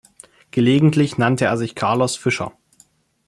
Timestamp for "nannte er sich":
1.19-1.75